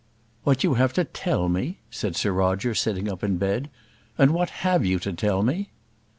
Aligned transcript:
"What 0.43 0.63
you 0.63 0.73
have 0.73 0.93
to 0.93 1.03
tell 1.03 1.47
me!" 1.47 1.77
said 1.91 2.15
Sir 2.15 2.31
Roger, 2.31 2.73
sitting 2.73 3.07
up 3.07 3.23
in 3.23 3.37
bed; 3.37 3.69
"and 4.17 4.31
what 4.33 4.49
have 4.65 4.83
you 4.83 4.97
to 4.97 5.13
tell 5.13 5.43
me?" 5.43 5.69